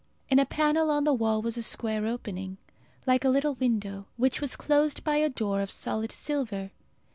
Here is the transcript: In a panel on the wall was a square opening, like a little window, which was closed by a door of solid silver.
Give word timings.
In 0.29 0.39
a 0.39 0.47
panel 0.47 0.89
on 0.89 1.03
the 1.03 1.13
wall 1.13 1.43
was 1.43 1.57
a 1.57 1.61
square 1.61 2.07
opening, 2.07 2.57
like 3.05 3.23
a 3.23 3.29
little 3.29 3.53
window, 3.53 4.07
which 4.17 4.41
was 4.41 4.55
closed 4.55 5.03
by 5.03 5.17
a 5.17 5.29
door 5.29 5.61
of 5.61 5.69
solid 5.69 6.11
silver. 6.11 6.71